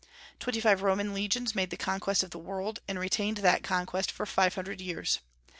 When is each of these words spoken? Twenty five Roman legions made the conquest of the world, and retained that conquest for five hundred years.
Twenty 0.39 0.59
five 0.59 0.81
Roman 0.81 1.13
legions 1.13 1.53
made 1.53 1.69
the 1.69 1.77
conquest 1.77 2.23
of 2.23 2.31
the 2.31 2.39
world, 2.39 2.79
and 2.87 2.97
retained 2.97 3.37
that 3.37 3.61
conquest 3.61 4.09
for 4.11 4.25
five 4.25 4.55
hundred 4.55 4.81
years. 4.81 5.19